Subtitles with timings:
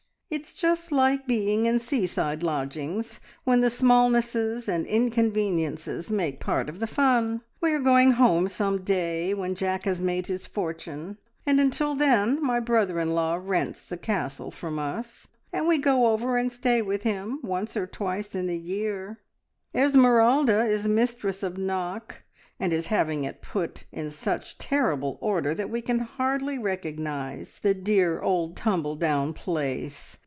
[0.33, 6.79] It's just like being in seaside lodgings, when the smallnesses and inconveniences make part of
[6.79, 7.41] the fun.
[7.59, 12.41] We are going home some day, when Jack has made his fortune, and until then
[12.41, 16.81] my brother in law rents the Castle from us, and we go over and stay
[16.81, 19.19] with him once or twice in the year.
[19.75, 22.23] Esmeralda is mistress of Knock,
[22.57, 27.73] and is having it put in such terrible order that we can hardly recognise the
[27.73, 30.17] dear old tumbledown place.